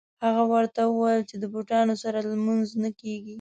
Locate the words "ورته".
0.53-0.81